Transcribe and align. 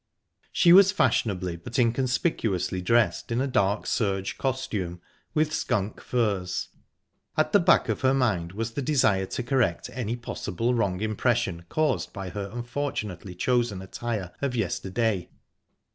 She 0.51 0.73
was 0.73 0.91
fashionably 0.91 1.57
but 1.57 1.77
inconspicuously 1.77 2.81
dressed 2.81 3.31
in 3.31 3.39
a 3.39 3.45
dark 3.45 3.85
serge 3.85 4.39
costume, 4.39 4.99
with 5.35 5.53
skunk 5.53 6.01
furs; 6.01 6.69
at 7.37 7.51
the 7.51 7.59
back 7.59 7.87
of 7.87 8.01
her 8.01 8.15
mind 8.15 8.53
was 8.53 8.71
the 8.71 8.81
desire 8.81 9.27
to 9.27 9.43
correct 9.43 9.91
any 9.93 10.15
possible 10.15 10.73
wrong 10.73 11.01
impression 11.01 11.65
caused 11.69 12.13
by 12.13 12.29
her 12.31 12.49
unfortunately 12.51 13.35
chosen 13.35 13.79
attire 13.79 14.31
of 14.41 14.55
yesterday. 14.55 15.29